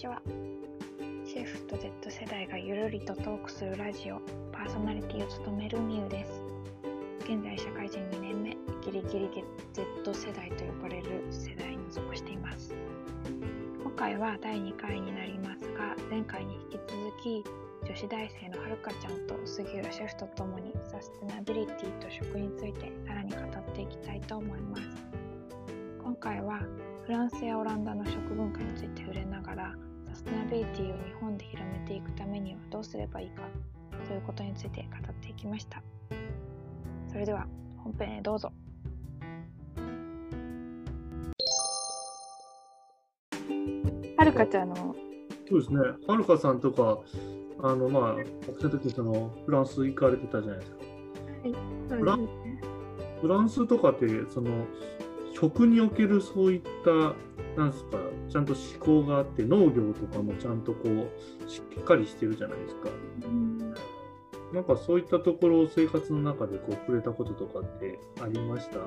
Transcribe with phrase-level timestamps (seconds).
[0.00, 0.22] ちは
[1.26, 4.18] シェフと Z 世代がゆるりとトークするラジオ
[4.50, 6.42] パーソナリティを務めるみゆです。
[7.24, 9.28] 現在社会人2年目ギリギリ
[9.74, 12.74] Z 世代と呼ばれる世代に属しています。
[13.82, 16.88] 今回は第2回になりますが前回に引き続
[17.22, 17.44] き
[17.86, 24.82] 女子大生のはるかちゃんと杉浦シェフとともにサステナビリティと食についてさらに語っていきたいと思います。
[26.02, 26.62] 今回は
[27.04, 29.76] フランスやオランダの食文化について触れながら
[30.10, 33.42] サステナビリティを日本で広めていくためにはどうすればいいか
[34.06, 35.80] ということについて語っていきました。
[37.08, 37.46] それでは
[37.78, 38.52] 本編へどうぞ。
[44.16, 44.96] はるかちゃんの。
[45.48, 46.98] そうですね、はるかさんとか、
[47.62, 48.26] あのまあ、学
[48.58, 50.78] 生の時そのフランス行かれてたじゃないですか。
[51.42, 52.28] はいフラン
[53.20, 54.66] フランスとかって、その
[55.34, 57.14] 食におけるそういった、
[57.60, 62.88] なんですか、ちゃんと思考があって、農業とかもちゃんとこう、しっかりしてるじゃないですか。
[63.24, 63.74] うん。
[64.52, 68.78] なんかそういったところを生活の中でこう触れたこととかってありました？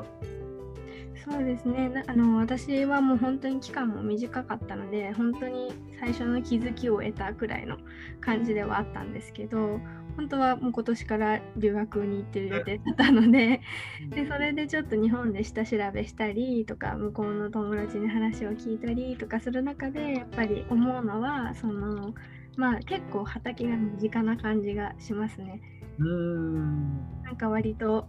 [1.32, 1.88] そうですね。
[1.88, 7.78] なあの私はもう本当に期間も短かったので本当に最初の気づきを得たくらいの
[8.20, 9.80] 感じではあったんですけど
[10.16, 13.62] 本当はもう今年から留学に行ってる予定だったので
[14.10, 22.14] でそれでちょっと日本で下調べしたりとか向こうの友達に話を聞いたりとかする中でやっぱり思うのはその
[22.56, 25.60] まあ結構畑が身近な感じがしますね。
[25.98, 27.24] うーん。
[27.24, 28.08] なんか割と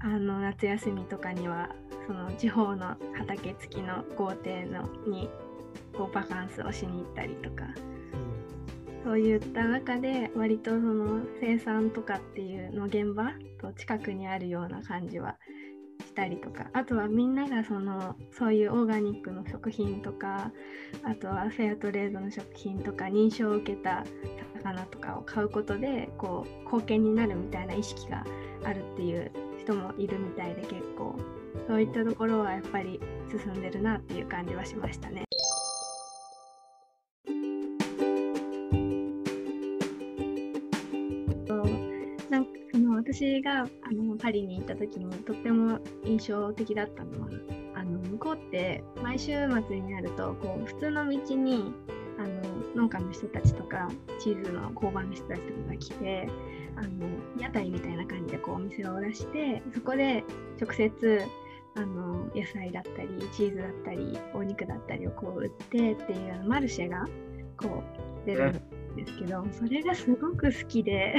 [0.00, 1.70] あの夏休みとかには
[2.06, 5.28] その地方の畑付きの豪邸のに
[5.96, 7.64] こうバカンスをしに行ったりとか
[9.06, 15.36] そういった中で割とその生産とかっていうの現場と近くにあるような感じは
[16.04, 20.50] したりとかあとはみんながそのそういうオーガニックの食品とか
[21.04, 24.04] あとはフェアトレードの食品とか認証を受けた
[24.56, 28.24] 魚とかを買うことでこう貢献になるみたいな意識が
[28.64, 29.30] あるっていう
[29.60, 31.14] 人もいるみたいで結構
[31.68, 35.26] そういったところはやっぱり進んでるなっていう感じはしましたね。
[43.16, 47.28] 私があのパリに行った時にとっても印象的だったのは
[47.74, 49.32] あの向こうって毎週
[49.66, 51.72] 末になるとこう普通の道に
[52.18, 52.26] あ
[52.76, 53.88] の農家の人たちとか
[54.20, 56.28] チーズの工場の人たちとかが来て
[56.76, 57.08] あの
[57.40, 60.22] 屋台みたいな感じでこうお店を出してそこで
[60.60, 61.22] 直接
[61.76, 67.06] あの野菜だったりチーズだったりお肉だったりをこう売ってっていうマルシェが
[67.56, 67.82] こ
[68.24, 68.52] う出るん。
[68.52, 71.14] ですけどそれがすごく好きで。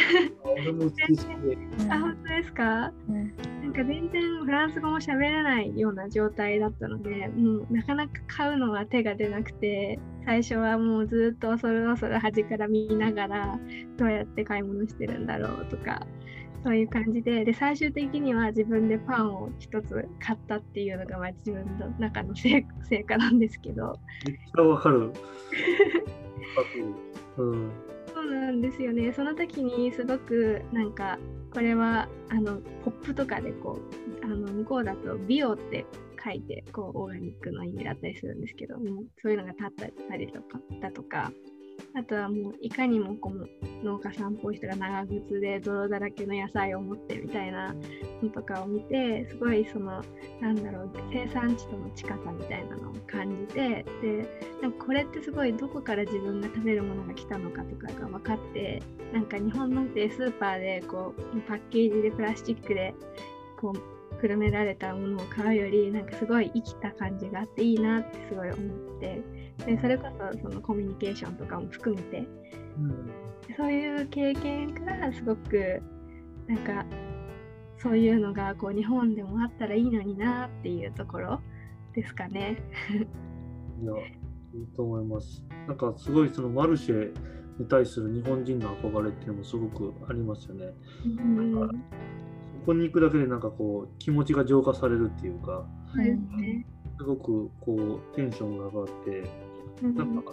[1.90, 2.92] あ 本当ですか？
[3.10, 3.34] うん
[3.64, 13.60] なんか全然フランス語も喋れないような状態だったので、もうなかなか買うのが手が出なくて、最初はもうずっと恐る恐る端から見ながら、
[13.98, 16.08] どうやって買い物してるんだろうとか、
[16.64, 25.12] そういう感じで、で、最終的には自分でパンを一つ買ったっていうのが、まあ、自分の中の成成果なんですけど、めっちゃわかる。
[27.38, 27.72] うん。
[28.14, 29.14] そうなんですよね。
[29.14, 31.20] その時にすごくなんか
[31.54, 33.80] これはあのポップとかでこ
[34.22, 35.86] うあの向こうだと美容って
[36.24, 41.32] 書いてこうオーガニックの意味だったりするんですけどもそういうのが立ったりとかだとか
[41.94, 43.50] あとはもういかにもこう
[43.84, 47.74] 農家さんっぽい人が長靴で泥だらけの野菜を持ってみたいな
[48.22, 50.04] のとかを見てすごいその
[50.42, 58.82] なんだろう生産地との近さみたいなのを感じてでなんかこれってすごいどこから自分が食べるものが来たのかとかが分かって
[59.14, 62.94] なんか日本のってスーパーでこうパッケージでプラスチックで
[63.60, 68.58] こうくるめられたものを買うよりなんかすごい生きた感じがあっていいなってすごい思
[68.98, 69.37] って。
[69.68, 72.20] でそれこそそのコミュニケーションとかも含めて
[72.78, 73.12] うん
[73.56, 75.82] そういう経験からすごく
[76.48, 76.86] なんか
[77.82, 81.42] そういうのがこう日本でもあったらいいのになっていうところ
[81.94, 82.58] ですかね。
[82.90, 83.94] いや、
[84.54, 85.44] いいと思います。
[85.68, 87.14] なんかすごいそのマルシェ
[87.60, 90.74] に対する日本人の憧れっていうのもすごくありますよね。
[91.06, 91.74] うんなんか
[92.62, 96.16] そこに行くだけでなんかこう気持ちが浄化されるっていうか、そうで
[96.98, 99.47] すごくこうテンションが上がって、うん
[99.82, 100.32] なんか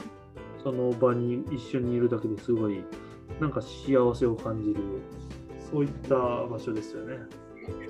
[0.63, 2.83] その場に一緒にいるだけですごい
[3.41, 4.81] なんか幸せを感じる、
[5.71, 7.17] そういった場所ですよね。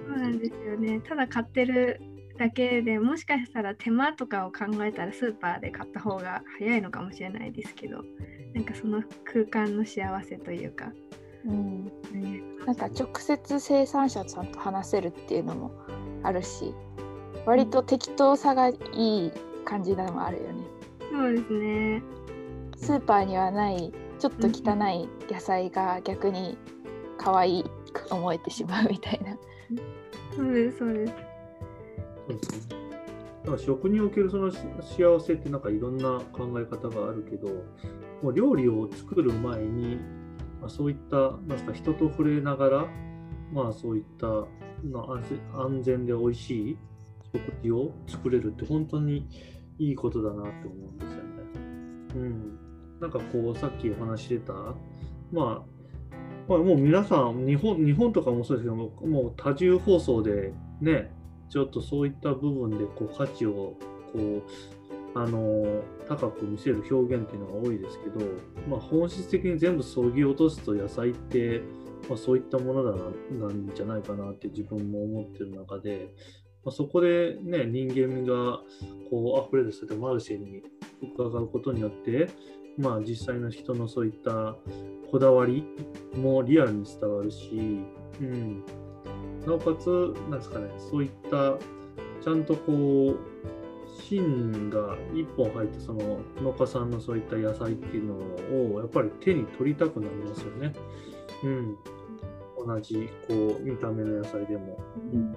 [0.08, 1.00] そうなんですよね。
[1.00, 2.00] ただ買ってる
[2.38, 7.98] だけでもしかしたら手間とかを考えたらスーパーで買った方が早いのかもしれないですけど
[8.54, 10.92] なんかその空間の幸せというか、
[11.46, 11.92] うん、
[12.66, 15.70] なんか直接生産者さんと話せるっていうのも
[16.22, 16.74] あるし
[17.46, 19.32] 割と適当さがいい
[19.64, 20.73] 感じなのもあるよね。
[21.14, 22.02] そうですね。
[22.76, 26.58] スーパーにはないちょっと汚い野菜が逆に
[27.16, 29.36] 可愛く思えてしまうみたいな。
[30.34, 31.12] そうです、そうです。
[32.26, 32.76] そうですね。
[33.44, 37.48] だから食におけるそのし幸せってなんかいろんな考え方があるけど、
[38.22, 39.96] もう料理を作る前に、
[40.60, 42.86] まあ、そういったなんか人と触れながら、
[43.52, 44.26] まあそういった、
[44.82, 46.78] まあ、安全安全で美味しい
[47.32, 49.28] 食事を作れるって本当に
[49.78, 51.24] いいことだなって思うんですよね。
[52.14, 52.58] うん。
[53.00, 54.72] なんかこうさっきお話してた、ま
[55.32, 55.62] あ、
[56.48, 61.10] まあ、もう皆さん日本、日本とかもそうですけども、う多重放送でね、
[61.48, 63.76] ちょっとそういった部分でこう価値を
[64.12, 64.42] こう
[65.14, 68.26] あの高く見せる表現っていうのが多いですけど、
[68.68, 71.62] まあ、本質的に全部そぎ落とすと野菜って、
[72.08, 76.14] まあ、そういったものだななんじゃないかなって自分も思ってる中で、
[76.64, 78.60] まあ、そこでね人間が
[79.10, 80.62] こう溢れるそういったマルシェに
[81.02, 82.28] 伺うことによって、
[82.78, 84.56] まあ、実際の人のそういった
[85.10, 85.64] こだわり
[86.16, 87.84] もリアルに伝わるし、
[88.20, 88.64] うん、
[89.46, 91.56] なおかつ、なんですかね、そういった、
[92.22, 93.18] ちゃんとこう、
[94.02, 100.72] 芯が一本入ったその農家さんのそういった野菜っていうのを、やっぱり手に取りたくなりますよね。
[101.44, 101.76] うん。
[102.66, 104.78] 同じ、こう、見た目の野菜でも。
[105.12, 105.36] うん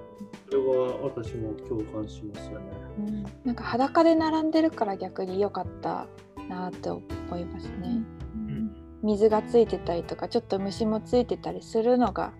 [0.50, 2.66] それは私も共感しますよね。
[2.98, 6.06] うんなんか裸で並んでるから逆に良かった
[6.48, 7.00] なって思
[7.36, 8.02] いますね。
[8.34, 12.32] うん水がついてたりとかちょっと虫もついてたりするのが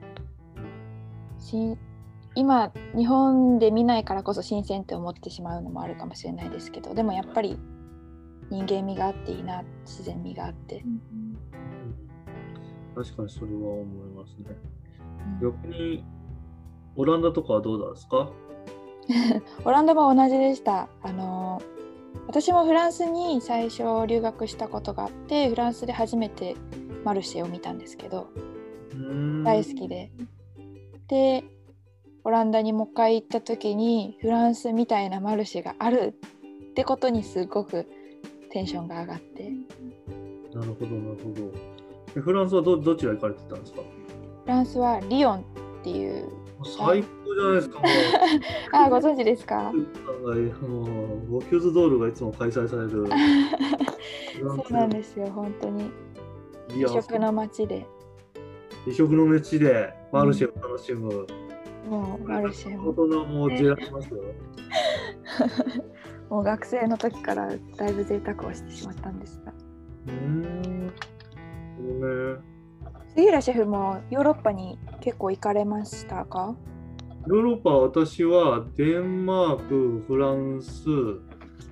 [2.34, 7.58] 今日本で見ないからこそ新鮮って思ってしまうのもあるかもしれないですけどでもやっぱり
[8.50, 11.38] 人間味があっていいな自然味があって、うん
[12.94, 14.56] 確かにそれは思いますね。
[15.40, 15.52] うん。
[15.52, 16.04] 逆に、
[16.96, 18.30] オランダとかはどうなんですか？
[19.64, 20.88] オランダも同じでした。
[21.02, 21.60] あの
[22.26, 26.56] 私もフランスに最初留学したことがあってフランスで初めて
[27.04, 28.26] マルシェを見たんですけど
[29.44, 30.10] 大好きで。
[31.08, 31.44] で
[32.24, 36.14] オランダにもう一回行った時にフランスみたいなマルシェがある
[36.70, 37.86] ってことにすごく
[38.50, 39.50] テンションが上がって。
[40.54, 41.50] なるほど、なるほど。
[42.16, 43.80] えフランスはどどちら行かれてたんですか？
[44.48, 45.42] フランスはリヨンっ
[45.84, 46.26] ていう
[46.64, 47.82] 最高じゃないですか。
[48.72, 49.68] あご存知ですか？
[49.68, 49.76] あの
[51.28, 52.88] ボキューズドールがいつも開催される。
[54.40, 55.90] そうなんですよ本当に
[56.74, 57.86] 美食の街で
[58.86, 61.26] 美食の街でマルシェを楽しむ。
[61.90, 64.22] もうマルシェ大も人も出られますよ。
[66.30, 69.52] もう学生の時からだいぶ贅沢をしてしまったんですが
[70.06, 70.92] うーん。
[71.76, 72.57] そうね。
[73.14, 76.54] 杉浦シェフもヨーロッパに結構行かれましたか？
[77.26, 80.84] ヨーロッパは私はデンマーク、フランス、イ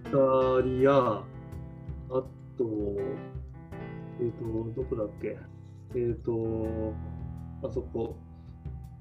[0.04, 0.10] タ
[0.62, 1.24] リア、あ
[2.10, 2.26] と、
[4.20, 5.38] えっ、と、どこだっけ？
[5.94, 6.92] えっ、と、
[7.62, 8.16] あそこ、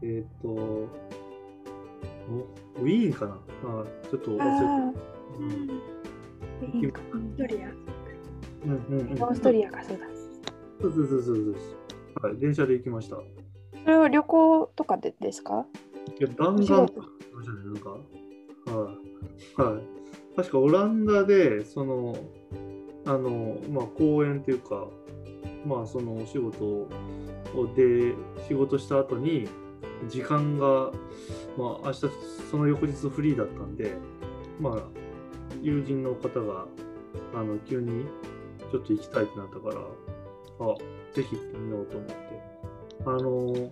[0.02, 0.90] えっ、と、お
[2.82, 3.34] ウィーンかな？
[3.34, 3.38] あ
[4.10, 4.94] ちょっと忘れてあ
[5.40, 5.82] うん。
[6.62, 6.92] オー
[7.34, 7.70] ストリア。
[8.66, 9.24] うんうんうん。
[9.24, 10.06] オーストリアかそうだ。
[10.82, 11.56] そうそうそうそう。
[12.22, 13.18] はい、電車で行きました。
[13.18, 13.20] い
[13.84, 15.66] それは旅行とかでですか？
[16.20, 17.08] や、弾丸とか
[17.44, 17.90] じゃないですか。
[17.92, 17.98] は
[19.58, 19.62] い。
[19.74, 19.84] はい。
[20.36, 22.16] 確かオランダで、その、
[23.06, 24.88] あの、まあ、公演っていうか、
[25.66, 26.88] まあ、そのお仕事を
[27.76, 28.14] で、
[28.48, 29.48] 仕事した後に、
[30.10, 30.92] 時間が、
[31.58, 32.02] まあ、明日、
[32.52, 33.94] その翌日フリーだったんで、
[34.60, 34.84] まあ、
[35.62, 36.66] 友人の方が、
[37.34, 38.06] あの、急に
[38.72, 39.76] ちょっと行きたいってなったから、
[40.60, 40.76] あ、
[41.16, 42.16] ぜひ行ってみようと思って。
[43.06, 43.70] あの、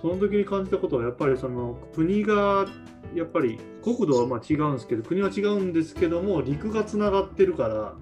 [0.00, 2.66] その時に感じたことは、やっぱりその国が、
[3.14, 7.94] やっぱり国土はまあ違うんですけど、国は違うんですけども、陸がつながってるから、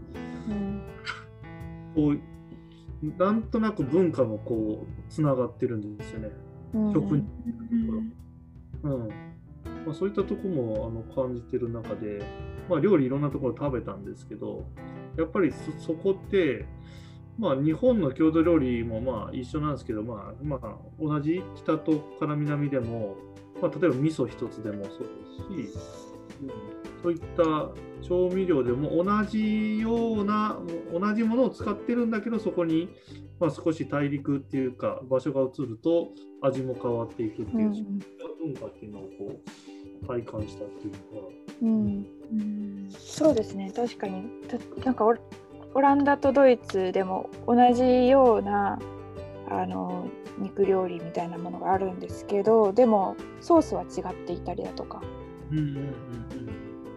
[0.49, 0.83] うん
[1.95, 2.19] こう、
[3.19, 6.31] なんとなく文化もこう、つながってるんですよね。
[6.75, 8.13] うんうん
[8.83, 9.09] うん
[9.85, 12.23] まあ、そういったとこもあの感じてる中で、
[12.69, 14.67] まあ、料理いろんなところ食べたんですけど、
[15.17, 16.67] やっぱりそそこって、
[17.39, 23.17] まあ、日本の郷土料理もまあ一緒なんですけど、まあまあ、同じ北とから南でも、
[23.63, 24.99] まあ、例えば味噌一つでもそう
[25.59, 25.79] ですし、
[26.43, 26.51] うん、
[27.03, 27.71] そういった
[28.07, 30.59] 調味料でも同じような、
[30.93, 32.89] 同じものを使ってるんだけど、そこに、
[33.39, 36.11] まあ、少し大陸っていうか、場所が移ると
[36.43, 37.75] 味も変わっていくっていう、うん。
[38.39, 39.41] 文化っていうのをこ
[40.03, 41.29] う体感したっていうのは、
[41.63, 42.07] うん。
[42.33, 42.89] うん。
[42.91, 43.73] そうですね。
[43.75, 44.29] 確かに。
[44.49, 45.05] たなんか
[45.79, 48.81] オオランダとドイツでも同じような
[49.49, 55.01] あの肉料理みたいなものがあるんですけどでもソースは違っていたりだとか。
[55.53, 55.95] うんうんうん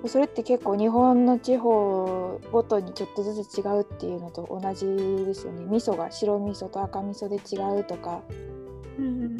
[0.07, 4.87] それって結構日本の地方ごとにちょっとずつ違うっていうのと同じ
[5.27, 5.63] ですよね。
[5.65, 8.23] 味噌が白味噌と赤味噌で違うとか。
[8.97, 9.37] うんうんうんうん。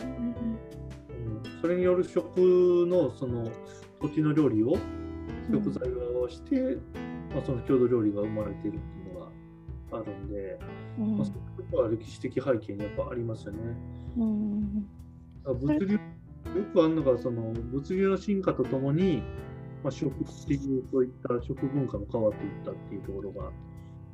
[1.62, 2.38] それによる食
[2.88, 3.50] のその
[4.00, 4.78] 土地の料理を
[5.52, 6.78] 食材を合わせて、
[7.34, 9.01] まあ、その郷土料理が生まれているっていう
[9.92, 10.60] あるんで、
[11.00, 13.60] うんまあ、そういうことは歴史的背景にやっぱありますよね。
[14.18, 14.86] うん
[15.46, 16.00] 物流よ
[16.74, 19.24] くあるのがその物流の進化とともに、
[19.84, 20.60] まあ、食っていっ
[21.24, 23.52] た食文化も変わっていったっていうところが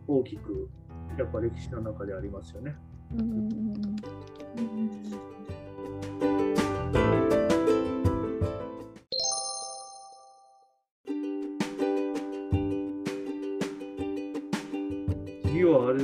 [0.08, 0.70] 大きく
[1.18, 2.76] やっぱ歴史の中でありますよね。
[3.18, 3.96] うん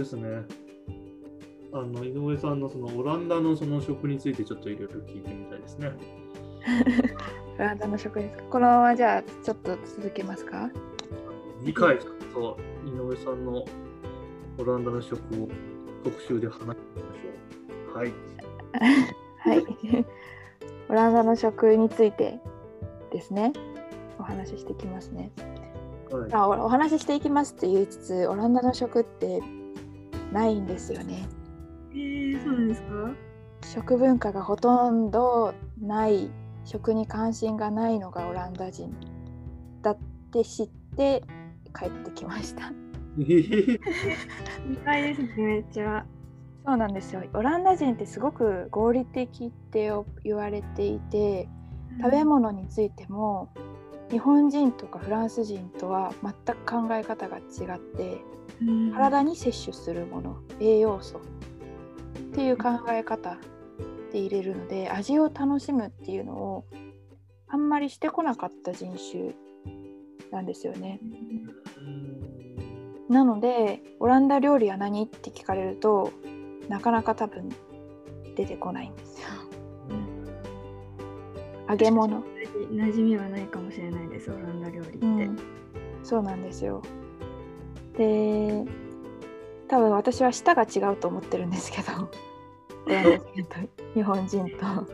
[0.04, 0.44] ですね。
[1.72, 5.92] あの井上さんのそのオランダのその食についてちょっといろいろ聞いてみたいですね。
[7.58, 8.44] オランダの食ですか？
[8.52, 10.70] このままじゃあちょっと続けますか？
[11.62, 11.98] 次回
[12.34, 13.66] と井上さんの
[14.60, 15.48] オランダの食を
[16.04, 17.98] 特集で話してみましょう。
[17.98, 18.14] はい。
[19.40, 20.06] はい。
[20.90, 22.40] オランダの食について
[23.12, 23.54] ですね。
[24.20, 25.32] お話ししていきますね。
[26.12, 29.42] はい、あおお話ししていきますって言いつつ、オランダの食って
[30.34, 31.28] ないんですよね。
[31.92, 32.88] えー、そうなんですか？
[33.66, 36.30] 食文化がほとんどない、
[36.66, 38.94] 食に関心がないのがオランダ人
[39.82, 39.98] だっ
[40.32, 41.24] て知って
[41.78, 42.74] 帰ってきました。
[43.18, 43.48] 意
[44.84, 46.06] 外ですね、めっちゃ。
[46.66, 47.24] そうなんですよ。
[47.34, 49.92] オランダ人ってすごく合理的って
[50.24, 51.48] 言われていて、
[52.02, 53.50] 食べ物についても
[54.14, 58.22] 日本人とかフランス人とは全く考え方が違って
[58.62, 61.22] うん体に摂取するもの栄養素っ
[62.36, 63.40] ていう考え方
[64.12, 66.66] で入れるので味を楽しむっていうのを
[67.48, 69.34] あんまりしてこなかった人種
[70.32, 71.00] なんですよね。
[73.10, 76.12] なのでオランダ料理は何って聞かれると
[76.70, 77.50] なかなか多分
[78.36, 79.28] 出てこないんですよ。
[81.68, 82.24] 揚げ物
[82.72, 84.98] 馴染みはないかもしれないです、オランダ料理って。
[85.06, 85.38] うん、
[86.04, 86.82] そうなんですよ。
[87.98, 88.66] で
[89.68, 92.10] 多分私は舌が違うと思ってるんですけど
[93.94, 94.88] 日本人とフ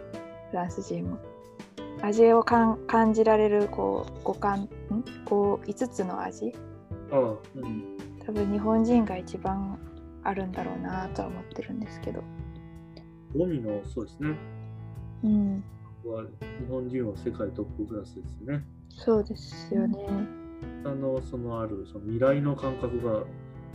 [0.53, 1.17] ランス人も
[2.01, 4.69] 味をかん感じられるこう五感ん？
[5.25, 6.53] こう5つの味？
[7.11, 7.17] う
[7.65, 7.97] ん。
[8.25, 9.79] 多分日本人が一番
[10.23, 12.21] あるんだろうなとは思ってるんですけど、
[13.35, 14.35] ゴミの、そうですね。
[15.23, 15.63] うん、
[16.07, 18.63] は日本人は世界トップクラスですね。
[18.89, 19.97] そうですよね。
[20.85, 23.23] あの、そのある、その未来の感覚が、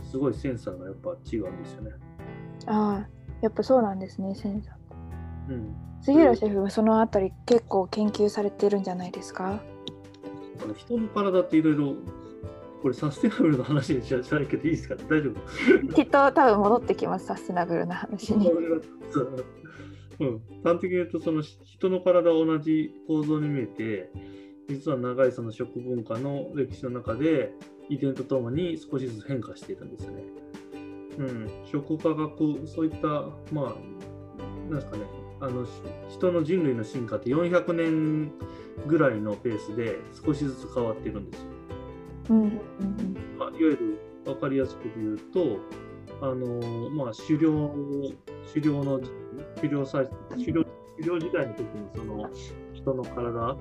[0.03, 1.91] すごいセンサーがやっぱ違うんですよね。
[2.67, 3.09] ああ
[3.41, 5.53] やっぱそうなんですねセンサー。
[5.53, 5.75] うん。
[6.01, 9.59] 杉浦シェフはそのあたり結構研究されてるんじゃないですか？
[10.63, 11.95] あの人の体っていろいろ、
[12.83, 14.95] これサステナブルの話にしちゃないけどいいですか？
[15.09, 15.93] 大丈夫？
[15.93, 18.51] きっと多分戻ってきますサステナブルな話に。
[20.19, 24.11] うん、端的に言うとその人の体は同じ構造に見えて
[24.69, 27.51] 実は長いその食文化の歴史の中で
[27.89, 30.23] 遺伝とともに少しずつ変化しているんですよね。
[31.17, 33.07] うん、食科学そういった
[33.53, 35.03] まあなんですかね
[35.39, 35.69] あのし
[36.09, 38.31] 人の人類の進化って400年
[38.87, 41.47] ぐらいのペースで少しずつ変わっているんですよ。
[42.29, 42.51] うんうん
[43.37, 45.59] まあ、いわゆる分かりやすく言うと、
[46.21, 47.69] あのまあ、狩猟
[48.53, 48.99] 狩猟の
[49.55, 50.63] 狩猟さ狩猟
[50.97, 52.29] 狩猟時代の時にその
[52.73, 53.57] 人の体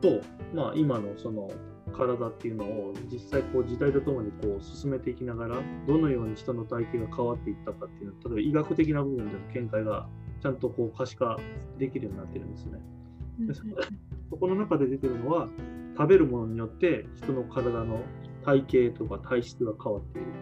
[0.00, 0.20] と、
[0.54, 1.50] まあ、今のその
[1.92, 10.08] 体っていうのを実際こう時代とともにこう進めていきながらどのように人の体型が変わっていったかっていうのは例えば医学的な部分での見解が
[10.40, 11.38] ちゃんとこう可視化
[11.78, 12.78] できるようになってるんですね。
[14.30, 15.48] そこの中で出てるのは
[15.96, 18.00] 食べるものによって人の体の
[18.44, 20.32] 体型とか体質が変わっているっ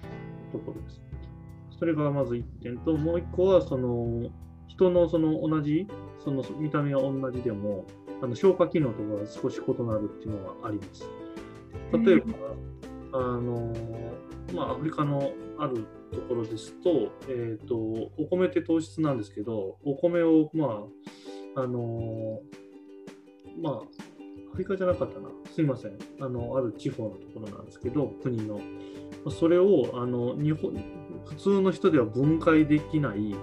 [0.00, 1.02] ていうところです。
[1.82, 4.30] それがまず1点と、もう1個はその
[4.68, 5.88] 人のその同じ
[6.22, 7.86] その見た目が同じでも
[8.22, 11.04] あの消化機能とかが少し異なるっていうのがあります。
[12.06, 13.74] 例えば、あの
[14.54, 17.74] まあ、アフリカのあるところですと、えーと、
[18.16, 20.84] お米って糖質なんですけど、お米を、ま
[21.56, 22.38] あ、あの
[23.60, 23.78] まあ、ア
[24.52, 28.60] フリカじゃなかったな、すいません、あのある地方のところなんですけど、国の。
[29.30, 30.74] それをあの日本
[31.26, 33.34] 普通の人では分解できない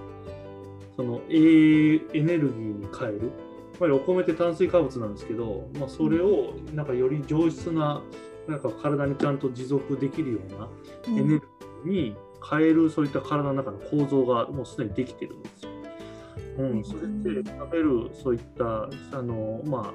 [0.96, 3.32] そのエエネルギーに変える。
[3.72, 8.02] つまりお米って炭水化物なんですけど、まあ、それをなんかより上質な
[8.46, 10.68] なんか体にちゃんと持続できるような
[11.08, 11.40] うんエネル
[11.86, 12.16] ギーに
[12.48, 15.70] 変えるそういった体の中の構造がもうすでにできてるんですよ。
[16.58, 19.94] うん、それって食べるそういったあの、ま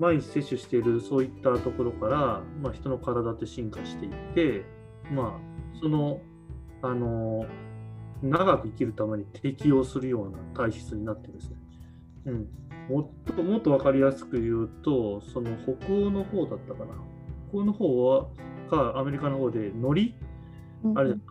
[0.00, 4.64] 毎日摂取しているそういったところから、まあ、人の体って進化していって、
[5.12, 6.20] まあ、その、
[6.84, 7.46] あの、
[8.22, 11.56] 長く生きるために適応するような体質になってですね。
[12.26, 12.48] うん。
[12.90, 16.92] もっともっと分かりやすく言うと、その北欧の方だったかな。
[17.48, 18.26] 北欧の方は、
[18.68, 20.14] かアメリカの方で海
[20.84, 20.94] 苔？
[20.94, 21.22] あれ、うん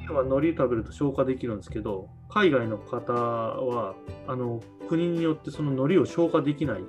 [0.00, 3.94] 日本は海苔食べると消化できるんですけど、海外の方は
[4.26, 6.80] あの国によってその海苔を消化できない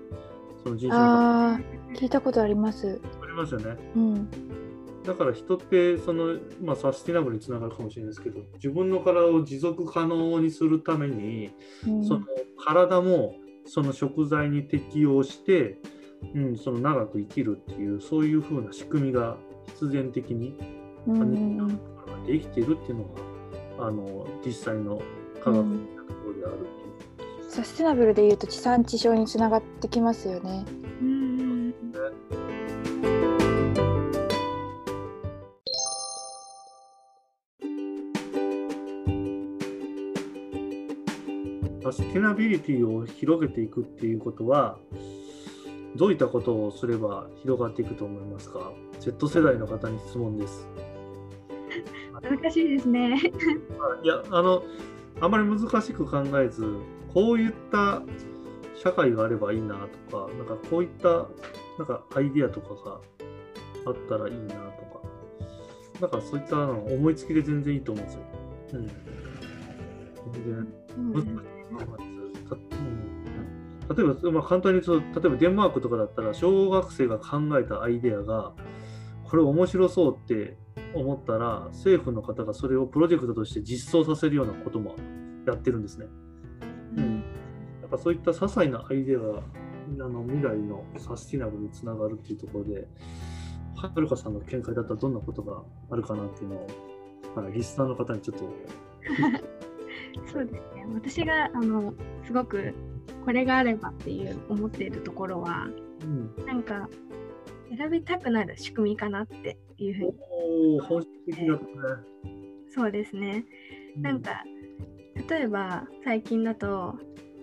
[0.63, 1.59] その人種の方
[1.93, 2.99] 聞いたことあります。
[3.21, 3.77] ありますよね。
[3.95, 4.68] うん。
[5.09, 11.49] だから人ってその、まあ、サスティナブルにつながるかもしれないですけど、自分の体を持続可能にするために、
[11.87, 12.05] うん。
[12.05, 12.25] その
[12.63, 13.33] 体も
[13.65, 15.79] その食材に適応して、
[16.35, 20.55] うん、その長く生きるっていう、そういう風な仕組みが必然的に
[21.07, 21.21] うん。
[21.21, 21.25] う
[21.63, 21.79] ん
[22.27, 23.03] できているっていうの
[23.77, 25.01] が、あの実際の
[25.43, 27.49] 科学的なところであるっていう。
[27.49, 30.65] サステナブルでいうと地産地消につながってきますよね。
[31.01, 31.73] うん
[41.91, 44.77] サステナビリティを広げていくっていうことは、
[45.95, 50.67] どういったことをすれば広がっていくと思いますか ?Z 世代の方に質問です。
[52.21, 53.19] 難しいですね。
[54.03, 54.63] いや、あの、
[55.19, 56.63] あまり難しく考えず、
[57.11, 58.03] こういった
[58.75, 61.27] 社会があればいいなとか、なんかこういった
[61.79, 62.99] なんかアイディアとかが
[63.87, 65.01] あったらいいなとか、
[66.01, 68.21] なんかそういったの思いつきで全然いいと思うんですよ。
[68.73, 69.28] うん。
[70.31, 70.67] 全然。
[70.97, 73.95] 難しいと思いますたうん。
[73.95, 78.53] 例えば、まあ、簡単に言う、例えばデンマークとかだったら、小学生が考えたアイデアが、
[79.23, 80.57] これ面白そうって
[80.93, 84.95] 思ったら、政府の方がそれをプロジェクトとして実装させるようなことも
[85.45, 85.81] やってるん。
[85.83, 86.07] ですね。
[86.97, 87.15] うん。
[87.81, 89.41] やっぱそういった些細なアイデアが
[90.05, 92.87] あの未来のサスティナブルにつながるっていうところで、
[93.75, 94.33] はるかさん。
[94.33, 95.13] の見解だったらどん。
[95.13, 98.45] なことがあるかなっていうのを、はいリスナーの方にちょっと
[100.31, 100.85] そうですね。
[100.93, 101.93] 私があの
[102.25, 102.73] すごく
[103.25, 105.67] これがあればっていう思っているところは、
[106.01, 106.89] うん、なんか
[107.75, 110.13] 選びたくなる仕組みかなっていうふうに。
[110.29, 111.59] おお、本質的だね。
[112.73, 113.45] そうですね。
[113.97, 114.43] なんか
[115.29, 116.95] 例えば最近だと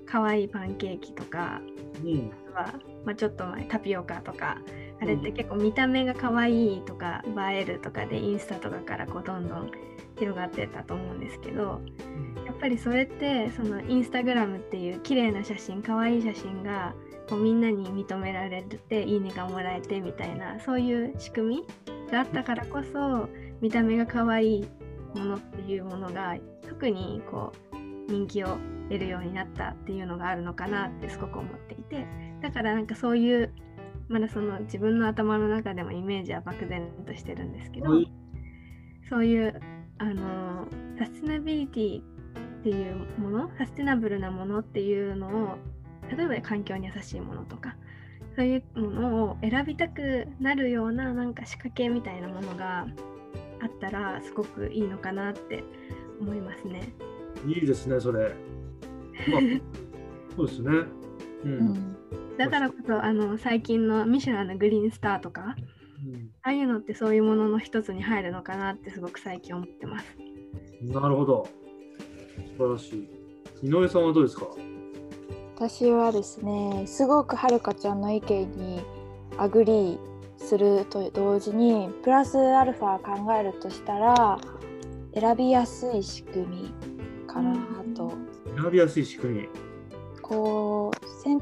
[0.06, 1.60] 可愛いパンケーキとか
[2.04, 2.74] うん、は、
[3.04, 4.58] まあ、ちょっと前タピオカとか
[5.00, 9.70] あれって結構見た目が可愛いとか映えるとかでインスタとかからこうどんどん
[10.18, 11.80] 広がってたと思うんですけど
[12.46, 16.94] やっぱりそれってそのインスタグラムっていう綺麗な写真可愛い写真が
[17.28, 23.28] こうみんなに認められていいねがもらえてみたいなそういう仕組みがあったからこそ
[23.60, 24.68] 見た目が可愛い
[25.14, 26.36] ものっていうものが
[26.68, 27.52] 特にこ
[28.08, 32.06] う人気を得るようになったっていうのがあるのかなってすごく思っていて。
[32.42, 33.52] だからなんかそういう
[34.08, 38.12] まだその自分の頭の中でもイメージは漠然としてるんですけど、はい。
[39.08, 39.60] そういう
[39.98, 40.66] あの
[40.98, 42.04] サステナビリティっ
[42.62, 45.58] ていうものサステナブルなものっていうのを
[46.14, 47.76] 例えば環境に優しいものとか
[48.36, 52.86] そういうものを選びたくなるようななんか仕掛けみたいなものが
[53.62, 55.64] あったらすごくいいのかなって
[56.20, 56.92] 思いますね。
[57.46, 58.34] いいですね、それ。
[59.28, 59.40] まあ、
[60.36, 60.70] そうですね。
[61.44, 61.52] うん。
[61.52, 61.96] うん
[62.36, 65.56] だからこそあの最近のミシュランのグリーンスターとか
[66.42, 70.06] ああいうのってそういうものの一つに入るのかなってすごく最近思ってます。
[70.82, 71.48] うんなるほど。
[72.56, 73.08] 素晴らし
[73.62, 73.66] い。
[73.66, 74.46] 井上さんはどうですか？
[75.56, 78.82] 私はですねすごくはるかちゃんの意見に
[79.38, 79.98] アグリー
[80.36, 84.38] すると同時にプラスアルファ考えるとしたら
[85.14, 86.74] 選びやすい仕組み
[87.26, 87.56] かな
[87.94, 88.12] と、
[88.54, 89.48] 選びやすい仕組み。
[90.20, 91.40] こうせん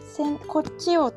[0.00, 1.12] せんこっちを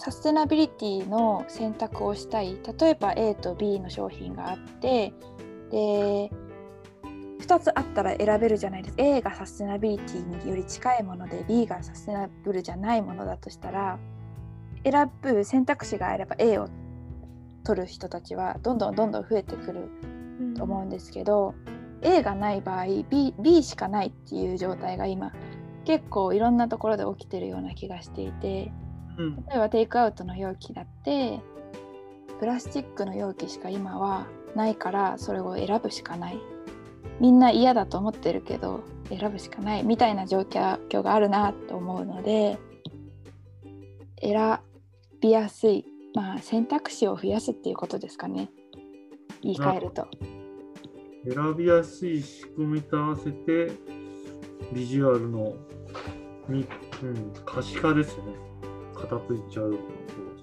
[0.00, 2.56] サステナビリティの選択をしたい。
[2.80, 5.12] 例えば A と B の商品があって
[5.70, 6.30] で
[7.40, 9.02] 2つあったら選べるじゃないですか。
[9.02, 13.98] A がサステナビリティにより近いもので B がサステナブルじゃないものだとしたら
[14.84, 16.70] 選ぶ選択肢があれば A を
[17.64, 19.90] 取る人たちはどんどんどんどん増えてくる
[20.56, 21.54] と思うんですけど、
[22.00, 25.30] A がない場合 B, B しかないっていう状態が今
[25.84, 28.72] 結構いろんなところで起きてるような気がしていて
[29.18, 29.36] うん。
[29.46, 31.40] 例えばテイクアウトの容器だって
[32.38, 36.38] プラスチックの容器しか今はないからそれを選ぶしかない。
[37.20, 39.84] みんな嫌だと思ってるけど選ぶしかない。
[39.84, 42.58] みたいな状況があるなと思うので
[44.22, 44.58] 選
[45.20, 48.50] びやすい、まあ、選択肢を増やすっていうことですかね。
[49.42, 50.08] 言い換えると。
[51.32, 53.70] 選びやすい仕組みと合わせて、
[54.72, 55.54] ビジュアルの
[56.48, 56.66] み、
[57.02, 58.24] うん、可視化ですよ
[59.02, 59.08] ね。
[59.10, 59.78] 傾いちゃう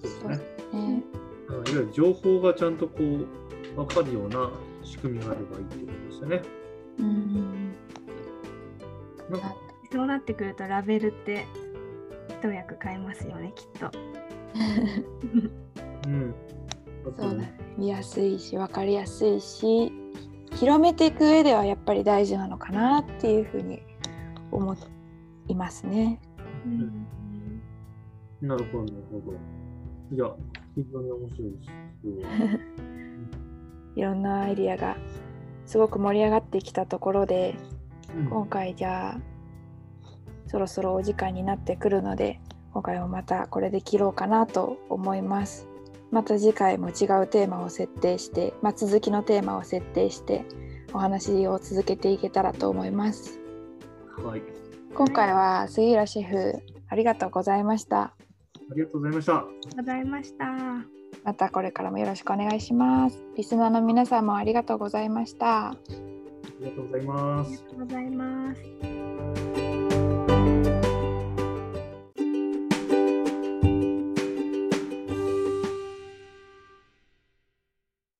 [0.00, 0.36] うですね。
[0.36, 0.42] ね。
[0.72, 1.04] うん
[1.48, 3.26] いわゆる情報がちゃんとこう
[3.74, 4.50] 分かるような
[4.82, 6.42] 仕組みがあればいいってことですよね。
[6.98, 7.72] うん。
[9.30, 9.56] なんか
[9.90, 11.46] そうなってくるとラベルって
[12.40, 13.90] 一役買えますよねきっと。
[16.06, 16.34] うん。
[17.16, 17.58] そうだね。
[17.76, 19.92] 見やすいし、わかりやすいし、
[20.56, 23.82] 広めていく上ではやっぱり大事なのかなっていうふうに
[24.50, 24.76] 思
[25.48, 26.20] いますね。
[26.66, 27.06] うん
[28.40, 29.36] なるほど、なるほど。
[30.14, 30.30] いや、
[30.74, 31.70] 非常に面白いです。
[33.96, 34.96] いろんなアイディアが
[35.66, 37.56] すごく盛り上がってきたところで、
[38.16, 39.20] うん今回じゃあ
[40.46, 42.40] そろそろお時間になってくるので
[42.72, 45.68] 今回もまたこれで切ろうかなと思います
[46.10, 50.46] また次回も違うテーマを設定して、まあ、続きのテーマを設定して
[50.94, 53.38] お話を続けていけたらと思います
[54.24, 54.42] はい。
[54.94, 58.14] 今回は杉浦シェフありがとうございました
[58.70, 59.44] ありがとうございました。
[59.76, 60.98] ございました。
[61.24, 65.76] またこれからもよろしくお願いしますリスナーの皆さんもありがとうございましたあ
[66.60, 67.70] りがとうございますありが。
[67.70, 69.07] とうございます。